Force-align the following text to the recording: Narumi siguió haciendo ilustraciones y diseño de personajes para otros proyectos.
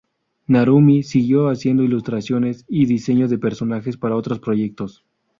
Narumi 0.47 1.03
siguió 1.03 1.47
haciendo 1.49 1.83
ilustraciones 1.83 2.65
y 2.67 2.87
diseño 2.87 3.27
de 3.27 3.37
personajes 3.37 3.97
para 3.97 4.15
otros 4.15 4.39
proyectos. 4.39 5.05